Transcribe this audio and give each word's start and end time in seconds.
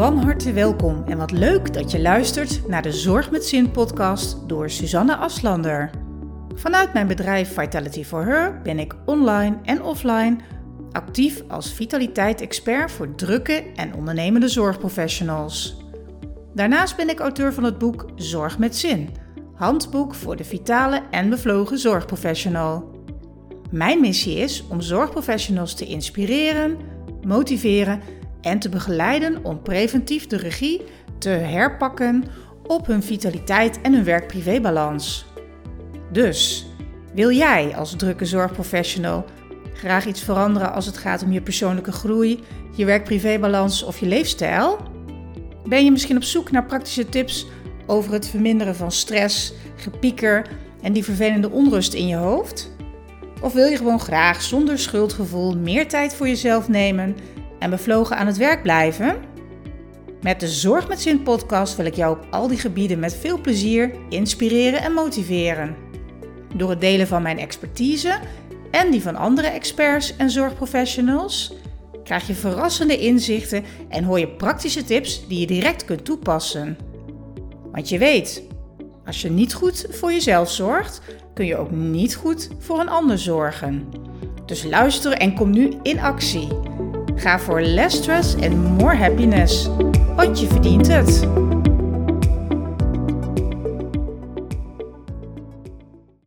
Van 0.00 0.16
harte 0.18 0.52
welkom 0.52 1.04
en 1.06 1.18
wat 1.18 1.30
leuk 1.30 1.72
dat 1.72 1.90
je 1.90 2.00
luistert 2.00 2.68
naar 2.68 2.82
de 2.82 2.92
Zorg 2.92 3.30
met 3.30 3.44
Zin 3.44 3.70
podcast 3.70 4.48
door 4.48 4.70
Suzanne 4.70 5.16
Aslander. 5.16 5.90
Vanuit 6.54 6.92
mijn 6.92 7.06
bedrijf 7.06 7.54
Vitality 7.54 8.04
for 8.04 8.24
Her 8.24 8.60
ben 8.62 8.78
ik 8.78 8.94
online 9.06 9.56
en 9.62 9.82
offline 9.82 10.36
actief 10.92 11.42
als 11.48 11.72
vitaliteit-expert 11.72 12.92
voor 12.92 13.14
drukke 13.14 13.64
en 13.74 13.94
ondernemende 13.94 14.48
zorgprofessionals. 14.48 15.84
Daarnaast 16.54 16.96
ben 16.96 17.08
ik 17.08 17.20
auteur 17.20 17.52
van 17.52 17.64
het 17.64 17.78
boek 17.78 18.06
Zorg 18.14 18.58
met 18.58 18.76
Zin, 18.76 19.08
handboek 19.54 20.14
voor 20.14 20.36
de 20.36 20.44
vitale 20.44 21.02
en 21.10 21.28
bevlogen 21.28 21.78
zorgprofessional. 21.78 22.90
Mijn 23.70 24.00
missie 24.00 24.36
is 24.36 24.64
om 24.70 24.80
zorgprofessionals 24.80 25.74
te 25.74 25.86
inspireren, 25.86 26.76
motiveren 27.22 28.00
en 28.40 28.58
te 28.58 28.68
begeleiden 28.68 29.44
om 29.44 29.62
preventief 29.62 30.26
de 30.26 30.36
regie 30.36 30.82
te 31.18 31.28
herpakken 31.28 32.24
op 32.66 32.86
hun 32.86 33.02
vitaliteit 33.02 33.80
en 33.80 33.94
hun 33.94 34.04
werk-privébalans. 34.04 35.26
Dus, 36.12 36.66
wil 37.14 37.30
jij 37.30 37.76
als 37.76 37.96
drukke 37.96 38.24
zorgprofessional 38.24 39.24
graag 39.74 40.06
iets 40.06 40.22
veranderen 40.22 40.72
als 40.72 40.86
het 40.86 40.96
gaat 40.96 41.22
om 41.22 41.32
je 41.32 41.40
persoonlijke 41.40 41.92
groei, 41.92 42.40
je 42.76 42.84
werk-privébalans 42.84 43.82
of 43.82 43.98
je 43.98 44.06
leefstijl? 44.06 44.78
Ben 45.64 45.84
je 45.84 45.90
misschien 45.90 46.16
op 46.16 46.22
zoek 46.22 46.50
naar 46.50 46.66
praktische 46.66 47.08
tips 47.08 47.46
over 47.86 48.12
het 48.12 48.28
verminderen 48.28 48.76
van 48.76 48.92
stress, 48.92 49.52
gepieker 49.76 50.46
en 50.82 50.92
die 50.92 51.04
vervelende 51.04 51.50
onrust 51.50 51.94
in 51.94 52.06
je 52.06 52.16
hoofd? 52.16 52.70
Of 53.40 53.52
wil 53.52 53.66
je 53.66 53.76
gewoon 53.76 54.00
graag 54.00 54.42
zonder 54.42 54.78
schuldgevoel 54.78 55.56
meer 55.56 55.88
tijd 55.88 56.14
voor 56.14 56.28
jezelf 56.28 56.68
nemen 56.68 57.16
en 57.60 57.70
bevlogen 57.70 58.16
aan 58.16 58.26
het 58.26 58.36
werk 58.36 58.62
blijven? 58.62 59.16
Met 60.22 60.40
de 60.40 60.48
Zorg 60.48 60.88
met 60.88 61.00
Zin 61.00 61.22
podcast 61.22 61.76
wil 61.76 61.86
ik 61.86 61.94
jou 61.94 62.16
op 62.16 62.26
al 62.30 62.48
die 62.48 62.58
gebieden 62.58 62.98
met 62.98 63.16
veel 63.16 63.40
plezier 63.40 63.92
inspireren 64.08 64.82
en 64.82 64.92
motiveren. 64.92 65.76
Door 66.54 66.70
het 66.70 66.80
delen 66.80 67.06
van 67.06 67.22
mijn 67.22 67.38
expertise 67.38 68.18
en 68.70 68.90
die 68.90 69.02
van 69.02 69.16
andere 69.16 69.46
experts 69.46 70.16
en 70.16 70.30
zorgprofessionals 70.30 71.52
krijg 72.04 72.26
je 72.26 72.34
verrassende 72.34 72.98
inzichten 72.98 73.64
en 73.88 74.04
hoor 74.04 74.18
je 74.18 74.28
praktische 74.28 74.84
tips 74.84 75.26
die 75.28 75.40
je 75.40 75.46
direct 75.46 75.84
kunt 75.84 76.04
toepassen. 76.04 76.78
Want 77.72 77.88
je 77.88 77.98
weet, 77.98 78.42
als 79.06 79.22
je 79.22 79.30
niet 79.30 79.54
goed 79.54 79.86
voor 79.90 80.12
jezelf 80.12 80.50
zorgt, 80.50 81.00
kun 81.34 81.46
je 81.46 81.56
ook 81.56 81.70
niet 81.70 82.14
goed 82.14 82.48
voor 82.58 82.80
een 82.80 82.88
ander 82.88 83.18
zorgen. 83.18 83.88
Dus 84.46 84.64
luister 84.64 85.12
en 85.12 85.34
kom 85.34 85.50
nu 85.50 85.72
in 85.82 86.00
actie. 86.00 86.48
Ga 87.14 87.38
voor 87.38 87.60
less 87.60 87.96
stress 87.96 88.34
en 88.34 88.58
more 88.58 88.96
happiness, 88.96 89.68
want 90.16 90.40
je 90.40 90.46
verdient 90.46 90.86
het. 90.86 91.28